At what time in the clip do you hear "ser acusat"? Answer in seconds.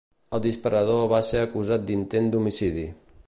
1.27-1.87